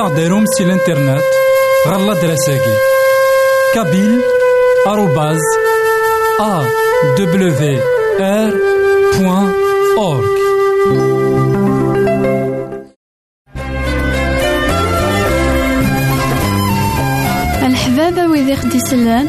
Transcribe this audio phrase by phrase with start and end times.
[0.00, 1.22] ماذا غديرهم سي الانترنت
[1.88, 2.74] غالا دراساكي
[3.74, 4.20] كابيل
[4.86, 5.40] آروباز
[6.40, 6.62] أ
[7.18, 7.80] دبليو
[8.20, 8.52] آر
[9.18, 9.52] بوان
[9.98, 10.40] أورك
[17.62, 19.28] الحبابة ويدي خدي سلان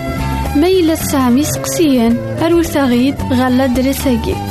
[0.56, 4.51] ميلة سامي سقسيان أروت غيد غالا دراساكي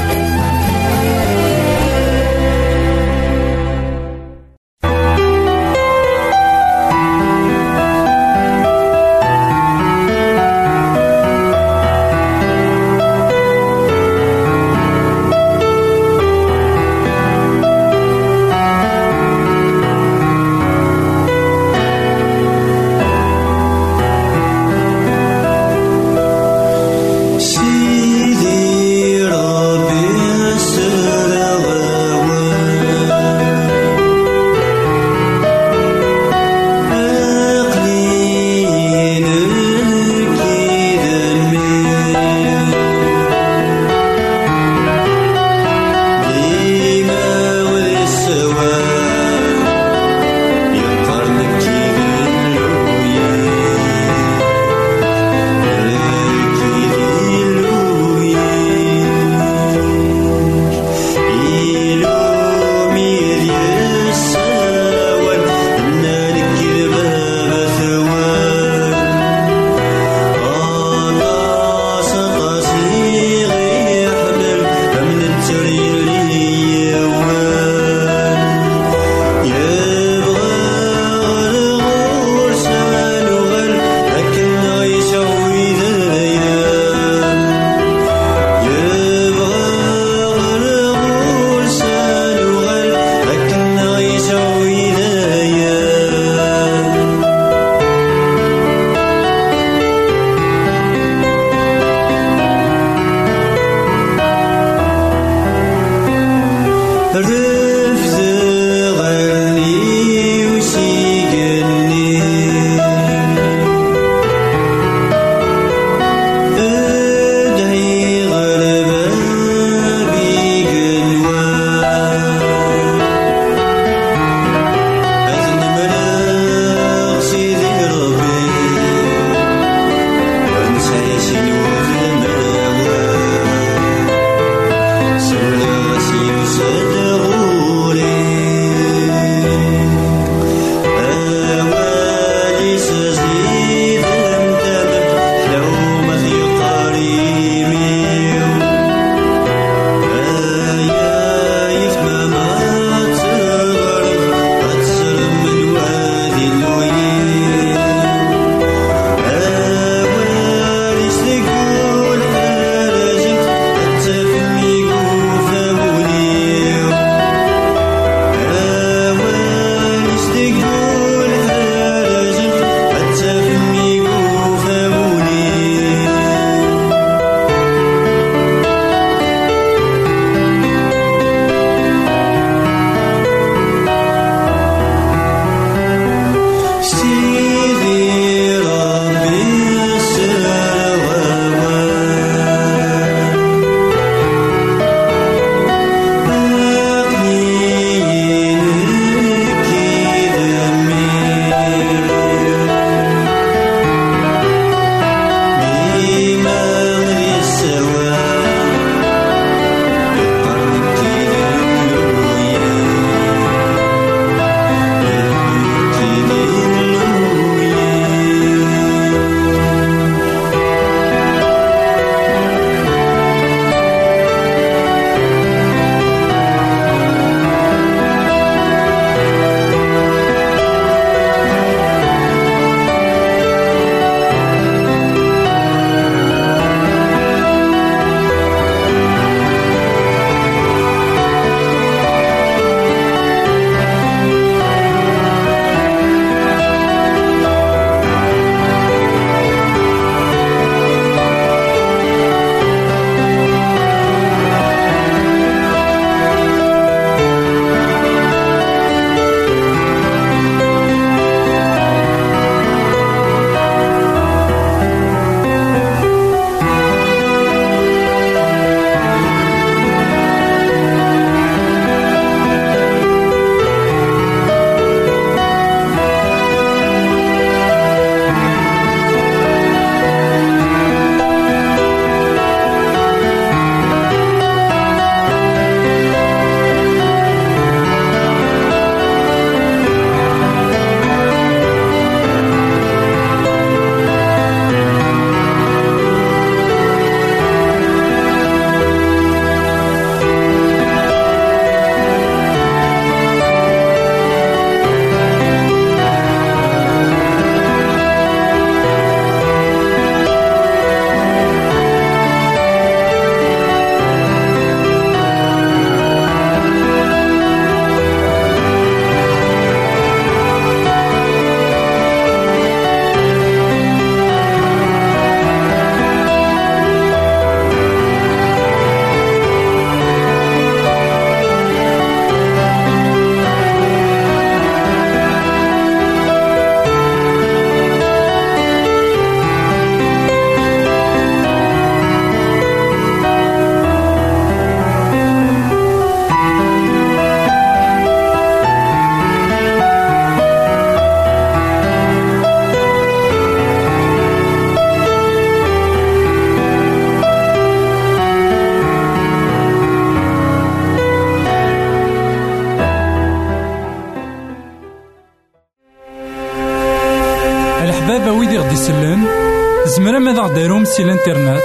[370.97, 371.61] سي الانترنت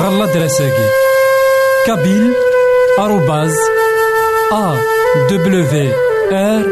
[0.00, 0.88] غالا دراساكي.
[1.86, 2.32] كابيل
[2.98, 3.54] آروباز
[4.52, 4.76] أ
[5.30, 5.92] دبليو
[6.32, 6.62] آر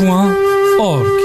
[0.00, 0.34] بوان
[0.80, 1.20] أورك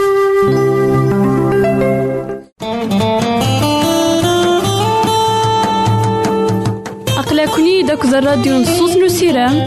[7.17, 9.65] أقلكني داك الراديو نصوص نسيرام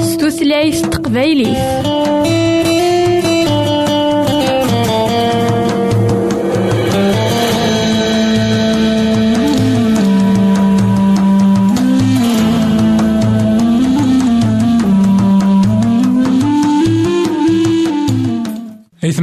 [0.00, 1.99] ستوثلايف تقبايليه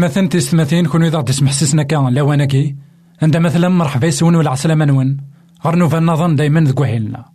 [0.07, 2.75] إثمثن تستمثين كون إذا تسمح سسنا كان لوانكي
[3.21, 5.18] عند مثلا مرحبا يسون ولا عسلامة نون
[5.65, 7.25] غرنوفا فالنظن دايما ذكو حيلنا.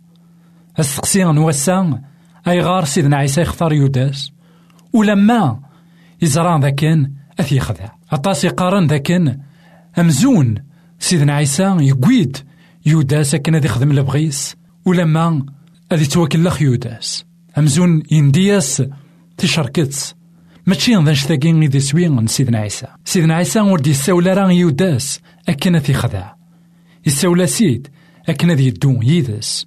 [0.79, 2.01] السقسي نوسا
[2.47, 4.31] أي غار سيدنا عيسى يختار يوداس.
[4.93, 5.59] ولما
[6.21, 9.37] يزران ذاكن أثي خذا أطاس يقارن ذاكن
[9.99, 10.55] أمزون
[10.99, 12.37] سيدنا عيسى يقويد
[12.85, 14.55] يوداس أكن ذي خدم لبغيس
[14.85, 15.45] ولما
[15.91, 17.25] أذي توكل يوداس.
[17.57, 18.83] أمزون يندياس
[19.37, 20.15] تشاركتس
[20.65, 25.93] ماشي ذا نشتاقين غيدي سوين سيدنا عيسى سيدنا عيسى ورد يساولا راه يوداس أكن في
[25.93, 26.33] خدع
[27.05, 27.87] يساولا سيد
[28.29, 29.65] أكن ذي يدو يدس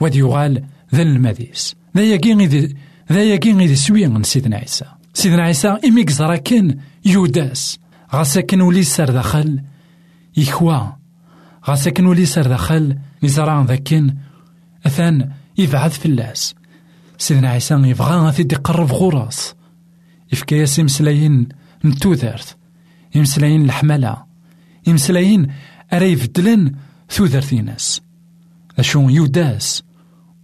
[0.00, 2.76] وذي يغال ذا المديس ذا يقين غيدي
[3.12, 4.84] ذا يقين غيدي سوين سيدنا عيسى
[5.14, 7.78] سيدنا عيسى إمي قزرا كان يوداس
[8.14, 9.60] غاسا كان ولي سار داخل
[10.36, 10.78] يخوا
[11.68, 14.14] غاسا كان ولي سار داخل يزرع ذاكن
[14.86, 16.54] أثان يبعث في اللاس
[17.18, 19.55] سيدنا عيسى يبغى غادي يقرب غراس
[20.32, 21.48] يفكاياس يمسلاين
[21.84, 22.56] نتوذرت
[23.14, 24.24] يمسلاين الحملة.
[24.86, 25.52] يمسلاين
[25.92, 26.74] أرا يبدلن
[27.10, 28.00] ثوذرتي ناس
[28.78, 29.82] أشو يوداس.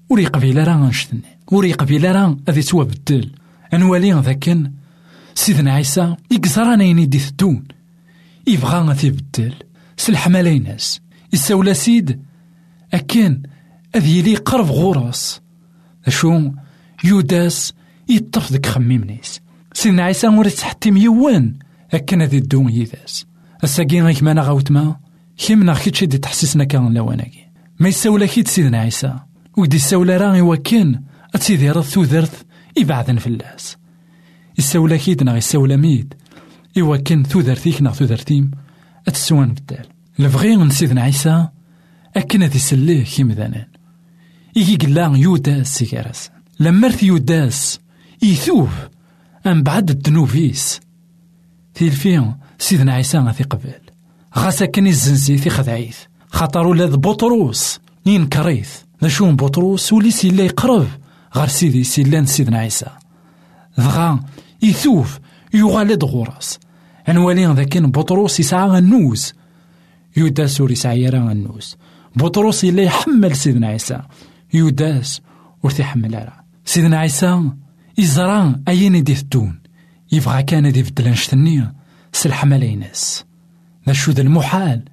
[0.09, 1.21] وري قبيلة راه نشتني
[1.53, 3.31] وري قبيلة راه أذي توا بدل.
[3.75, 4.73] أنوالي ذاكن
[5.35, 7.65] سيدنا عيسى يقزرانا ينيدي ثدون.
[8.47, 9.55] يبغى غادي يبدل
[9.97, 11.01] سلحمالي ناس
[11.33, 12.23] يساولا سيد.
[12.95, 13.43] أكن
[13.97, 15.41] أذي لي قرب غورس.
[16.07, 16.51] أشو
[17.05, 17.73] يوداس
[18.09, 19.42] يطرف ديك خميمنيس
[19.75, 21.55] سيدنا عيسى ور يتحتم يوان.
[21.95, 23.27] أكن ذي الدون يذاس
[23.65, 24.97] الساقين غيك مانا غاوتما
[25.37, 27.47] كيمنا كيتشي دي تحسسنا كان لواناكي
[27.81, 29.15] ما يساولا كيت سيدنا عيسى.
[29.57, 31.03] ودي يساولا راه وكان.
[31.35, 33.77] أتسيدي رض ثوذرت يبعدن في اللاس.
[34.59, 36.15] يساولا كيد نا يساولا ميد
[36.79, 38.51] إوا كان ثوذرتيك نا ثوذرتيم
[39.09, 39.87] أتسوان بدال.
[40.21, 41.49] الفغي من سيدنا عيسى.
[42.17, 43.67] أكن ذي سليه كيمذانان
[44.57, 47.81] إيكي قلا يوداس سيكاراس لمرث يوداس.
[48.23, 48.71] يثوف
[49.47, 50.81] أم بعد الدنوفيس.
[51.75, 53.73] تيلفين سيدنا عيسى غاثي قبل.
[54.39, 57.81] غاسا كان الزنزي في خدعيث خاطر ولاد بطروس.
[58.07, 58.71] ينكريث
[59.03, 60.89] نشوم بطروس ولي سيلا يقرب
[61.37, 62.87] غار سيدي سيلان سيدنا عيسى.
[63.81, 64.21] ضغا
[64.63, 65.19] يثوف
[65.55, 66.59] يغالد غراس
[67.09, 69.33] انوالي ذاك بطروس يسعى النوز
[70.17, 71.77] يوداس ور يسعى النوز
[72.17, 74.03] بطروس يلا يحمل سيدنا عيسى.
[74.55, 75.21] يوداس
[75.63, 76.29] ور تيحمل
[76.65, 77.51] سيدنا عيسى
[78.01, 79.59] إزرا أين دي الدون
[80.13, 81.73] يبغى كان دي بدل نشتني.
[82.13, 83.25] سلح ملايناس
[83.89, 84.85] ذا ذا المحال؟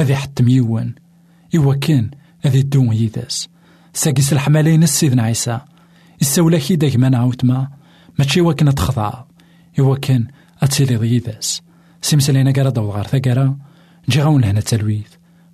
[0.00, 0.94] أذي حتم يوان
[1.56, 2.10] إوا كان
[2.46, 3.48] أذي الدون يداس
[3.92, 5.60] ساقي سلح ملايناس سيدنا عيسى.
[6.20, 7.68] السولة كي ما نعاوتما
[8.18, 9.24] ماشي وكان تخضع.
[9.78, 10.26] إوا كان
[10.62, 11.62] أتسيلي ضيداس
[12.02, 13.58] سيمسلينا قرا داو غار ثقرا
[14.08, 15.08] نجي غاون هنا تلويث.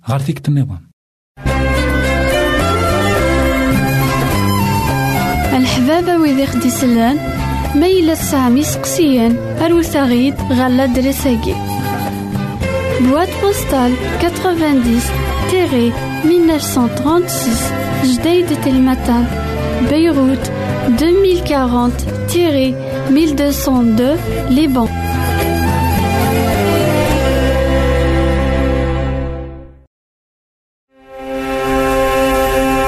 [0.09, 0.92] غار ثيكت النظام
[5.53, 7.17] الحبابة ويدي خدي سلان
[7.75, 11.55] ميلا سامي سقسيان أروثاغيد غالا دريساكي.
[13.01, 15.01] بواد بوستال 90
[15.49, 15.93] تيري
[16.25, 19.25] 1936 جديد تلمتان
[19.89, 20.51] بيروت
[20.87, 21.91] 2040
[22.29, 22.75] تيري
[23.09, 24.17] 1202
[24.49, 24.87] ليبان.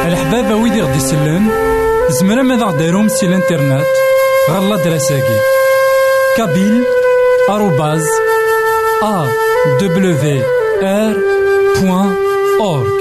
[0.05, 1.44] الحبابة ويدي غدي سلان
[2.25, 3.85] زمرا ماذا غديرهم سي الانترنت
[4.49, 5.39] غالا دراساكي
[6.37, 6.83] كابيل
[7.49, 8.05] آروباز
[9.03, 9.27] أ
[9.81, 10.43] دبليو
[10.83, 11.15] آر
[11.81, 12.15] بوان
[12.59, 12.93] أورك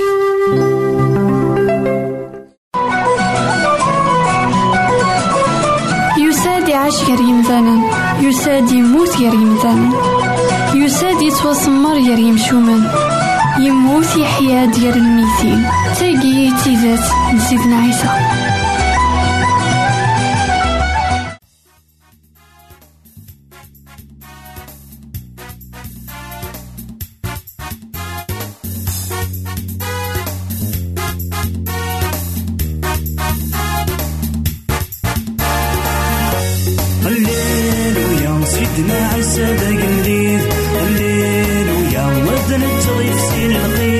[6.18, 7.76] يساد يعيش غير يمثالا
[8.20, 9.90] يساد يموت غير يمثالا
[10.74, 12.90] يساد يتوسمر غير يمشومان
[13.58, 15.66] يموت يحيا ديال الميتين
[15.98, 17.04] تاقي تيزات
[17.34, 18.53] نزيدنا عيسى.
[42.84, 43.93] easily seen in the face.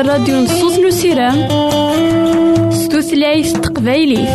[0.00, 1.48] الراديو نصوص نسيران
[2.70, 4.28] ستوثلايف تقبايلي.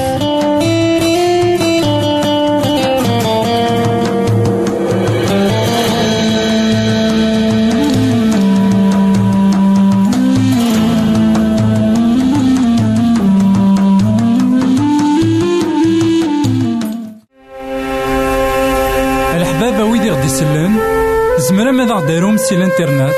[21.50, 23.13] زمرا ماذا غديرهم سي الانترنت.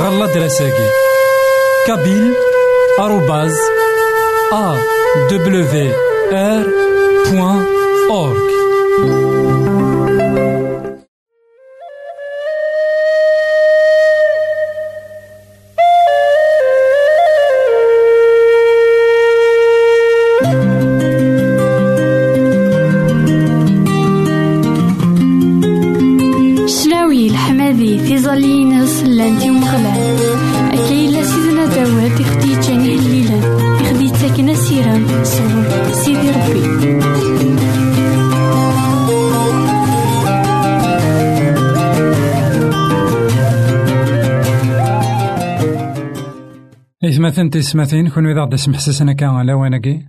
[0.00, 1.13] غالا دراساكي.
[1.86, 2.32] كابيل
[47.44, 50.06] إثماثن تسماثين كون إذا غدا كان على وانكي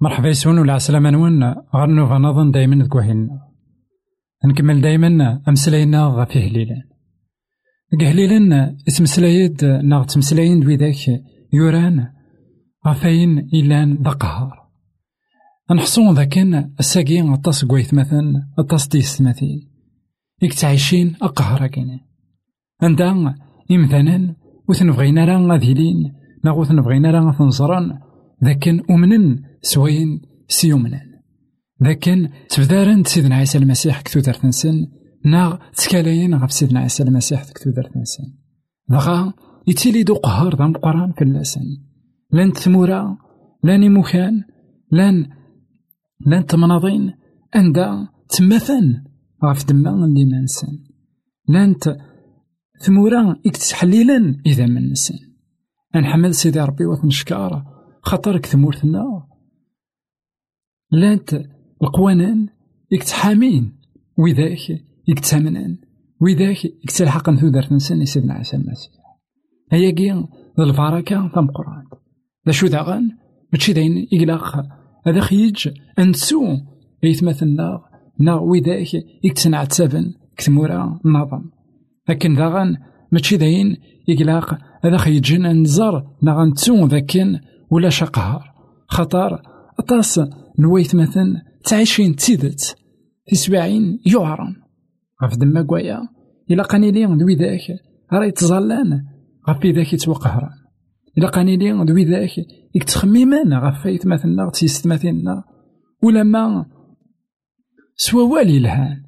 [0.00, 3.40] مرحبا يسون ولا عسلامة نون غير نوفا نظن دايما تكوهيلنا
[4.44, 6.82] نكمل دايما أمسلاينا غا فيه هليلان
[8.00, 11.08] قهليلان اسمسلايد ناغ تمسلاين دويداك
[11.52, 12.08] يوران
[12.86, 14.70] غفاين إلان ذا قهار.
[15.70, 19.68] نحصون ذاكن الساقي غطاس قويث مثلا غطاس ديس مثيل
[20.42, 22.00] إك تعيشين أقهر كينا
[22.82, 23.34] عندها
[23.70, 24.36] إمثالا
[24.68, 27.98] وثنبغينا راه غاديلين ناغوث نبغينا راه تنصران
[28.44, 31.10] ذاك أمنن سوين سيومنن
[31.80, 34.86] لكن تبدارن سيدنا عيسى المسيح كتو درتنسن
[35.24, 38.24] نا تكالاين غف سيدنا عيسى المسيح كتو درتنسن
[38.88, 39.32] دغا
[39.68, 41.66] يتيلي دو قهار ذا مقران في اللسن
[42.30, 43.18] لأن تمورا
[43.64, 44.44] لأن مكان
[44.92, 45.26] لأن
[46.26, 47.12] لأن تمناضين
[47.54, 49.04] عند تمثن
[49.44, 50.78] غف دما اللي منسن
[51.48, 51.74] لأن
[52.80, 55.29] ثمورا إكتحليلا إذا من نسن
[55.96, 57.64] نحمد سيدي ربي وثنشكار
[58.02, 59.26] خاطرك ثمورتنا
[60.90, 61.42] لانت
[61.82, 62.48] القوانان
[62.90, 63.72] يكتحامين
[64.18, 65.76] وذاك يكتامنان
[66.20, 68.92] وذاك يكتلحق ثودرت نسن سيدنا عيسى المسيح.
[69.72, 70.24] هيا كي
[70.58, 71.30] البركة
[72.46, 73.10] ذا شو داغن
[73.52, 74.66] ماشي داين إقلاق
[75.06, 76.56] هذا خيج أنسو
[77.02, 77.80] يتمثلنا
[78.20, 81.50] نا وذاك يكتنع تسابن كتمورا النظام
[82.08, 82.76] لكن داغن
[83.12, 83.76] ماشي داين
[84.08, 88.50] إقلاق هذا خيجن أنزر نا غنتسو ذاكن ولا شقهار.
[88.90, 89.42] خطر
[89.78, 90.20] أطاس
[90.58, 92.76] نويت مثلا تعيشين تيدت
[93.26, 94.56] تسبعين يعرن
[95.24, 96.08] غف دما كوايا
[96.50, 97.78] إلا قاني لي دوي ذاك
[98.12, 99.04] راه يتظلان
[99.48, 100.58] غف ذاك يتوقهران
[101.18, 102.30] إلا قاني لي دوي ذاك
[102.74, 105.42] يكتخميمان غف مثلا
[106.02, 106.66] ولا ما
[107.96, 109.02] سوا والي الهان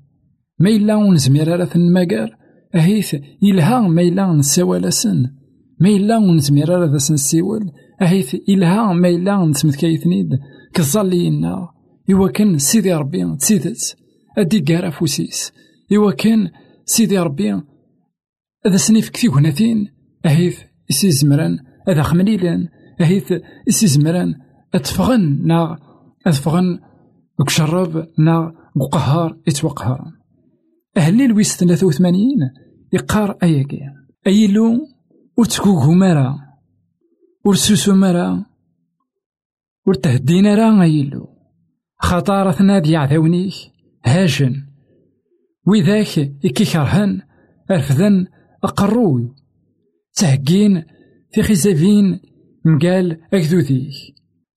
[0.58, 2.36] ما إلا ونزمير راه ثنماكار
[2.74, 5.30] أهيث يلها ما إلا نساوالاسن
[5.80, 7.70] ما إلا ونزمير راه ذا سنسيول
[8.02, 10.28] أهيث إلها ما إلا نسمت كايثنيد
[10.74, 11.68] كظلينا
[12.10, 13.96] إوا كان سيدي ربي تسيدت
[14.38, 15.52] أدي كارا فوسيس
[15.92, 16.50] إوا كان
[16.84, 17.52] سيدي ربي
[18.66, 19.88] هذا سنيف كثي هناثين
[20.26, 21.58] أهيث إسي زمران
[21.88, 22.68] هذا خمليلان
[23.00, 23.32] أهيث
[23.68, 24.34] إسي زمران
[24.74, 25.78] أتفغن نا
[26.26, 26.78] أتفغن
[27.40, 30.21] وكشرب نا وقهار يتوقهر
[30.96, 32.38] أهلي لويس ثلاثة وثمانين
[32.92, 33.80] يقار أياكي
[34.26, 34.88] أيلو
[35.38, 36.38] وتكوكو مارا
[37.44, 38.44] ورسوسو مارا
[39.86, 41.28] ورتهدينا راه أيلو
[41.98, 43.54] خطارة نادي عذاونيك
[44.04, 44.72] هاجن
[45.66, 47.20] وذاك إكيكرهن
[47.70, 48.26] أرفذن
[48.64, 49.34] أقروي.
[50.14, 50.84] تهجين
[51.32, 52.20] في خزافين
[52.64, 53.94] مقال أكذوذيك.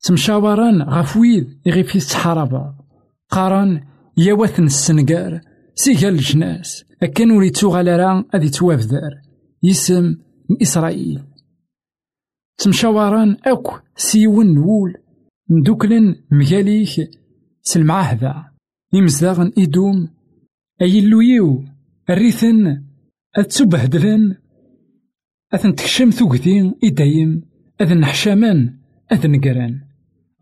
[0.04, 2.76] تمشاوران غفويد يغيف يستحاربا
[3.30, 3.82] قارن
[4.18, 5.42] يواثن السنقار
[5.76, 6.86] سيقال الجناس.
[7.04, 9.22] أكن وليتو غالرا أذي توافذر.
[9.64, 10.04] يسم
[10.50, 11.24] من إسرائيل.
[12.58, 14.94] تمشاوران أكو سيون نول.
[15.52, 17.10] ندوكلن مجاليك
[17.62, 18.34] سلمعاهدا
[18.94, 20.10] يمزداغن إدوم.
[20.82, 21.66] أيلويو
[22.10, 22.84] الريثن
[23.36, 24.36] أتسبهدلن
[25.54, 27.42] أثن تكشم ثوكتين إدايم.
[27.82, 28.78] أذن حشامان
[29.12, 29.82] أذن قران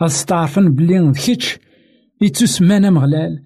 [0.02, 1.60] أستعرفن بلي ذكيتش.
[2.22, 3.44] يتسمانا مغلال.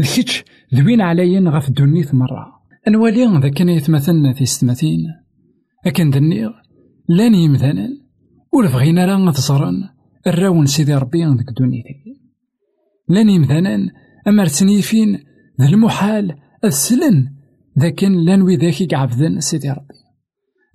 [0.00, 0.44] ذكيتش
[0.74, 2.58] ذوين عليا غف الدنيا مرة.
[2.88, 5.04] أنوالي ذا كان يتمثلنا في ستماثين
[5.86, 6.50] أكن ذنيغ
[7.08, 7.88] لأن يمثالا
[8.52, 9.88] ور بغينا راه نظرن
[10.26, 12.20] الراون سيدي ربي ذك دنيتي
[13.08, 13.90] لأن يمثالا
[14.28, 15.18] أمر تنيفين
[15.60, 17.32] ذا المحال السلن
[17.78, 19.94] ذا كان لأن وذاك يعبدن سيدي ربي.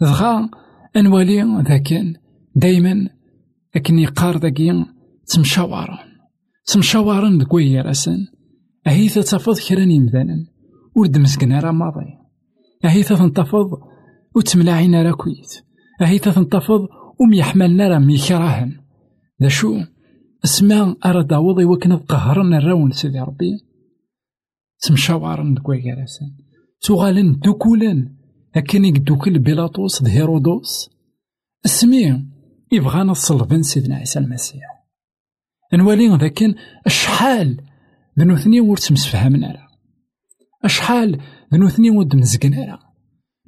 [0.04, 0.50] ذغا
[0.96, 2.14] أنوالي ذا كان
[2.56, 3.10] دايما
[3.76, 4.86] أكن يقار ذاكي
[5.28, 5.98] تمشاورن
[6.66, 7.54] تمشاورن ذك
[7.86, 8.28] راسن
[8.88, 10.46] أهيث تفض كرا يمثالا
[10.96, 12.18] ورد مسكنا راه ماضي.
[12.86, 13.70] أهيث تنتفض
[14.36, 15.64] وتملاعينا راه كويت.
[16.02, 16.88] أهيث تنتفض
[17.20, 18.80] وميحملنا راه ميكراهن.
[19.42, 19.80] ذا شو؟
[20.46, 23.52] أسماء أراد عوضي وكنا قهرنا الراون سيدي ربي.
[24.82, 26.32] تمشاورن دكوا كراسن
[26.82, 28.16] تغالن دوكولن.
[28.56, 30.90] أكن يدوكل بيلاطوس هيرودوس
[31.66, 32.26] أسمي
[32.72, 34.64] يبغانا الصلبن سيدنا عيسى المسيح.
[35.74, 36.56] نوالي ذاكن
[36.88, 37.62] شحال
[38.20, 39.68] ذنوثني ور تمسفهمنا راه
[40.66, 41.22] أشحال
[41.54, 42.80] ذنوثني ود مزقنا راه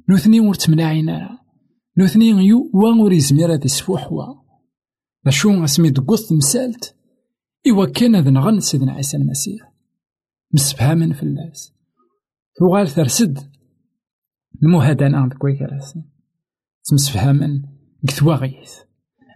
[0.08, 1.38] نوثني ور تمناعينا راه
[1.98, 4.24] نوثني يو وا ور يزمير هاد يسفوح وا
[5.26, 6.96] أشو اسمي دقوث مسالت
[7.70, 9.72] إوا كان ذ نغن سيدنا عيسى المسيح
[10.52, 11.72] مسفهاما في الناس
[12.60, 13.38] ثوغال ثرسد
[14.62, 16.02] المهادنة عند كوي كراسي
[16.84, 17.62] تمسفهاما
[18.08, 18.74] قثوا غيث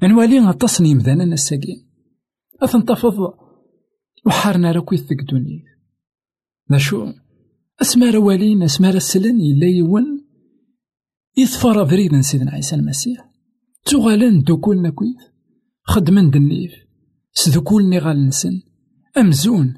[0.02, 1.90] أنوالي غطسني مذانا نساقين
[2.62, 3.14] أثنتفض
[4.26, 5.64] وحارنا راه ذك دوني.
[6.72, 7.12] ذا شو
[7.82, 10.26] أسمار والين أسمار السلن إلا يون.
[11.36, 13.30] يثفر فريدا سيدنا عيسى المسيح.
[13.84, 15.16] تغالن دوكولنا كويت
[15.82, 16.72] خدمن دنيف.
[17.32, 18.62] سذكولني غالنسن
[19.18, 19.74] أمزون.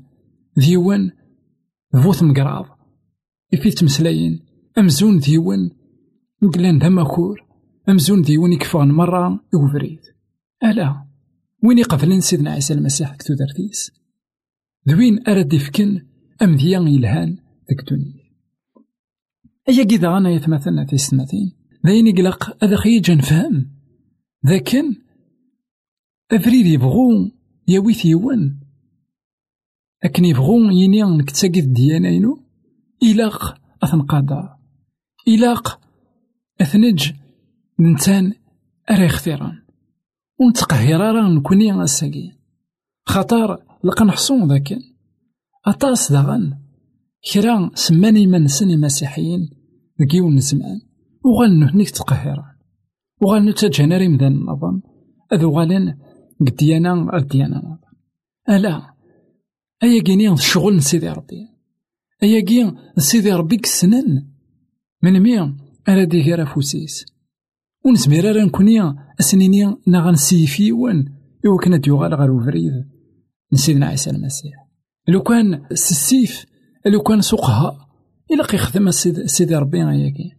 [0.57, 1.11] ديوان
[2.03, 2.65] فوث مقراض.
[3.55, 4.41] إفيت تمسلاين
[4.79, 5.71] أمزون ديوان
[6.43, 7.47] مقلان دماكور
[7.89, 9.41] أمزون ديوان يكفغن مرة.
[9.55, 10.01] يوفريد
[10.65, 11.07] ألا.
[11.65, 13.35] وين يقفلن سيدنا عيسى المسيح؟ كتو
[14.89, 16.07] ذوين أرد يفكن
[16.43, 17.37] أمذيان يلهان
[17.71, 18.23] ذك دنيا
[19.69, 21.53] أيا كذا أنا يتمثلنا في سنتين
[21.87, 23.71] ذاين يقلق هذا خيجا نفهم
[24.47, 24.97] ذاكن
[26.33, 27.31] أفريد يبغو
[27.69, 28.61] ياوي ثيوان
[30.05, 32.43] أكن يبغو يني نكتاقي الديانة ينو
[33.03, 34.57] إلاق أثنقادا
[35.29, 35.81] إلاق
[36.61, 37.13] أثنج
[37.81, 38.33] ننتان
[38.91, 39.63] أرى اختيران
[40.39, 42.33] ونتقهر راه نكوني أساقي
[43.07, 44.79] خطر لقا نحصون ذاك
[45.67, 46.59] أطاس داغن.
[47.33, 49.51] كرا سماني من سن المسيحيين
[50.01, 50.81] ذكيون زمان
[51.25, 52.57] وغالنو هنيك تقهران
[53.23, 54.83] وغالنو تجهناري مدان النظام
[55.33, 55.99] أذو غالين
[56.41, 57.79] قديانا الديانا
[58.49, 58.95] ألا.
[59.83, 61.49] أيا كيني الشغل سيدي ربي.
[62.23, 64.29] أيا كي سيدي ربي كسنن.
[65.03, 65.57] من ميا
[65.89, 67.07] ألا ديكيرا فوسيس.
[67.85, 68.81] ونزمير راه نكوني
[69.21, 71.05] أسنيني نغان سيفي وان
[71.47, 72.92] إوا كان ديوغال غير وفريد.
[73.53, 74.55] نسيدنا عيسى المسيح.
[75.09, 76.47] لو كان السيف
[76.87, 77.89] لو كان سوقها
[78.31, 80.33] إلا قيخدم سيدي ربي أياكي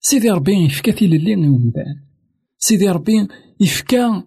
[0.00, 1.96] سيدي ربي يفكا للي ومدان
[2.58, 3.28] سيدي ربي
[3.60, 4.24] يفكا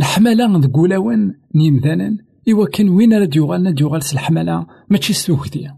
[0.00, 5.68] الحملة ذك ولاوان نيمدانا إوا كان وين راه ديوغال ديوغال الحملة ماشي ستوكدي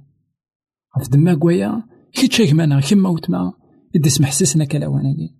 [1.02, 3.52] في دما كوايا كي تشاكمانا كيما وتما
[3.96, 5.34] إدي سمح سيسنا كلاواناكي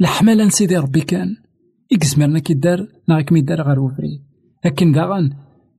[0.00, 1.36] الحملة سيدي ربي كان
[1.92, 4.31] إكزمرنا كي دار ناغيك مي دار غير وفري.
[4.64, 5.30] لكن داغن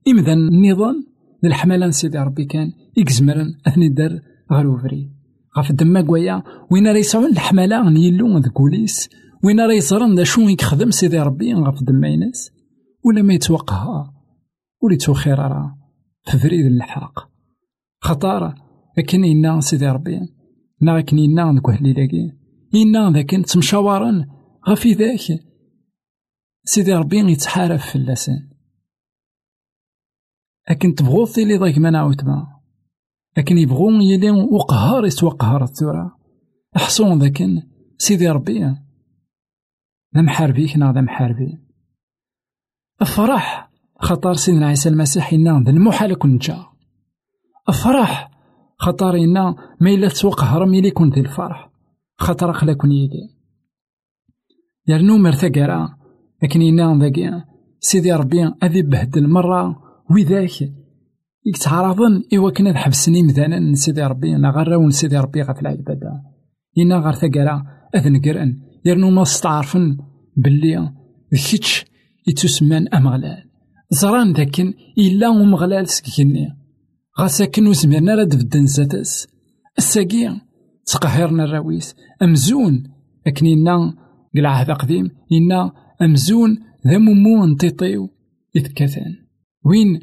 [0.08, 1.08] إمذا النظام
[1.46, 4.20] الحملة سيدي ربي كان إكزمرن أثني دار
[4.52, 5.12] غير وفري.
[5.58, 9.10] غاف دما كوايا وين راه يسعون الحملة نيلو ذك وليس
[9.44, 10.24] وين راه يصرن دا
[10.62, 12.52] يخدم سيدي ربي غاف دما يناس.
[13.06, 14.14] ولا ما يتوقعها
[14.82, 15.78] ولا يتوخير راه
[16.24, 17.20] في فريد الحق.
[18.02, 18.56] خطارة
[18.98, 20.20] لكن إنا سيدي ربي
[20.82, 22.32] نا لكن إنا نكوه ليلاكي
[22.76, 24.26] إنا ذاك تمشاورن
[24.70, 25.40] غفي ذاك.
[26.66, 28.53] سيدي ربي يتحارف في اللسان.
[30.70, 32.48] لكن تبغو لي ضايق ما نعاود ما.
[33.38, 36.18] لكن يبغو يلي وقهار يسوى قهار الثورة
[36.76, 37.44] أحصون ذاك
[37.98, 38.60] سيدي ربي.
[40.16, 41.60] ذا محاربيك نا ذا محاربي.
[43.02, 46.66] الفرح خطر سيدنا عيسى المسيح إنا ذا المحال كون جا
[47.70, 48.32] الفرح
[48.78, 51.70] خطر إنا ما إلا تسوى قهر ميلي ذي الفرح.
[52.18, 53.30] خطر أخلا كون يدي.
[54.88, 55.98] يرنو مرثقرا
[56.44, 57.46] لكن إنا ذاك
[57.80, 60.72] سيدي ربي أذي بهدل مرة وذاك
[61.46, 66.22] يتعرضن إوا كنا حبسني مثلا سيدي ربي أنا غير سيدي ربي غف العبادة.
[66.78, 67.64] إنا غير ثقرا
[67.96, 68.60] أذن قرأن.
[68.86, 69.98] يرنو ما استعرفن
[70.38, 70.94] باللي
[71.32, 71.86] كيتش
[72.28, 73.44] يتسمان أمغلال
[73.90, 76.48] زران ذاكن إلا ومغلال سكيني.
[77.20, 79.28] غاساكن وزمرنا راد بدن زاتس
[79.78, 80.42] الساقي
[80.86, 82.84] تقهرنا الراويس أمزون
[83.28, 83.94] لكن إنا
[84.36, 88.10] قلع هذا قديم إنا أمزون ذا مومو نطيطيو.
[88.56, 89.23] يتكاثان
[89.66, 90.00] وين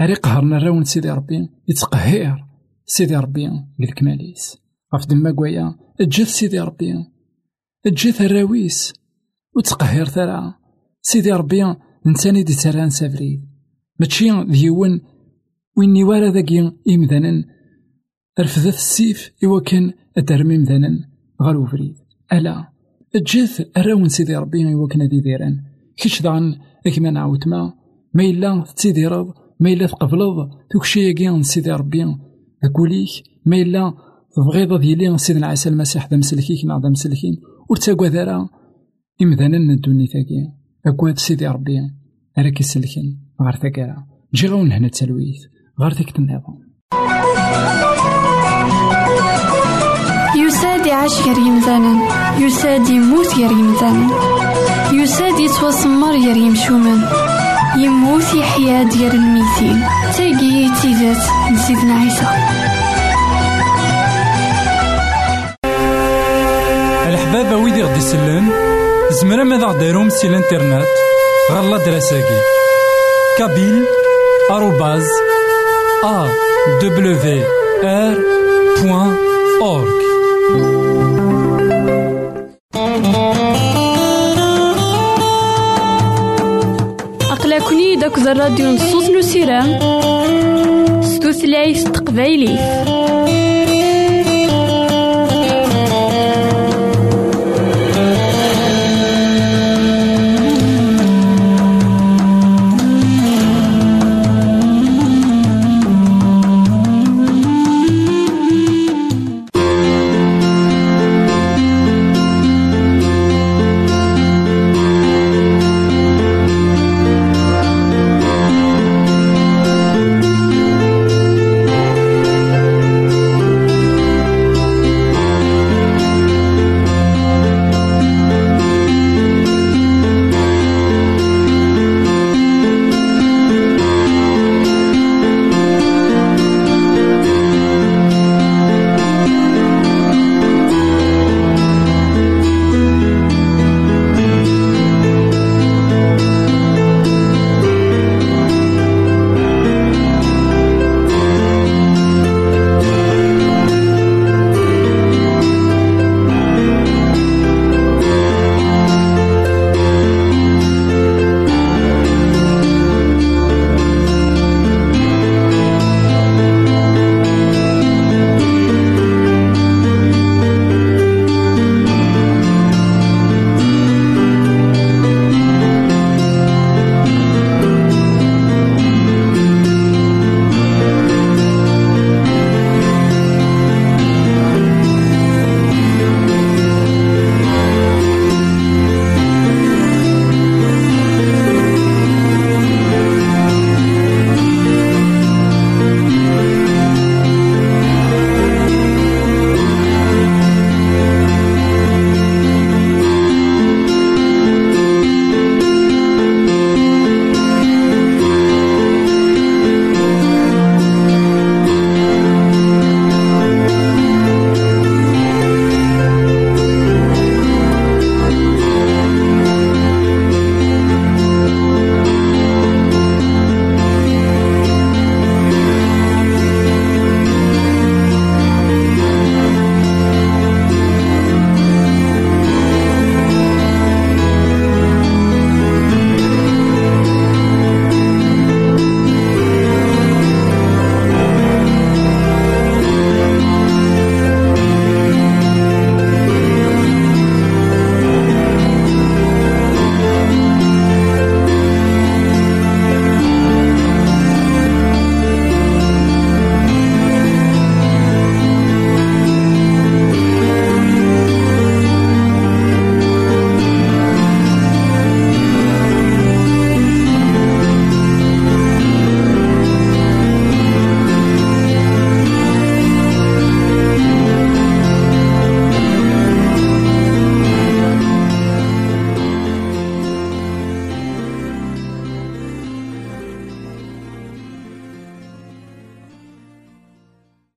[0.00, 2.48] أري قهرنا راون سيدي ربي؟ يتقهر
[2.84, 4.58] سيدي ربي بالكماليس
[4.94, 6.94] غف دما كوايا أجث سيدي ربي.
[7.86, 8.92] أجث الراويس.
[9.56, 10.54] وتقهر ثرا
[11.02, 11.74] سيدي ربي
[12.06, 13.48] نساني دي تران سافريد
[14.00, 15.00] ماشي ديون
[15.76, 17.44] وين نوارا ذاكي إمذانا.
[18.40, 19.30] رفضت السيف.
[19.44, 21.08] إوا كان أدرمي مذانا
[21.42, 21.94] غير
[22.32, 22.68] ألا.
[23.14, 24.74] أجث الراون سيدي ربي.
[24.74, 25.64] إوا كان دي ديران
[25.96, 27.77] كيش دان أكما نعاود ما.
[28.18, 29.26] ما إلا تيديرض
[29.60, 32.04] ما إلا تقبلض توكشي ياكي سيدي ربي
[32.64, 33.08] أقوليك
[33.46, 33.94] ما إلا
[34.36, 37.36] تبغيض ديالي سيدنا عيسى المسيح دا مسلكيك نا دا مسلكين
[37.70, 38.48] ورتاقوا ذرا
[39.22, 40.40] إمذانا الدوني تاكي
[40.86, 41.78] أكواد سيدي ربي
[42.38, 45.40] راك يسلكن غار تاكارا جي غون هنا تلويث
[45.80, 46.58] غار تيك النظام
[50.36, 51.92] يساد يعيش غير يمثالا
[52.38, 54.06] يساد يموت غير يمثالا
[54.92, 57.27] يساد يتوسمر غير يمشومان
[57.84, 59.86] يموت يحيا ديال الميتين.
[60.16, 62.26] تاقي تيزات لسيدنا عيسى.
[67.08, 68.50] الحبابة ويدي غدي يسلن
[69.10, 70.86] زمرا ماذا غديرهم سي الإنترنت؟
[71.52, 72.40] غالا دراساكي.
[73.38, 73.84] كابيل
[74.50, 75.06] آروباز
[76.04, 76.28] أ
[76.82, 77.42] دبليو
[77.84, 78.18] آر
[78.82, 79.16] بوان
[79.62, 80.77] أورك.
[88.08, 89.78] داك الراديو نصوص نسيران
[91.02, 92.58] ستوثلايف تقبايلي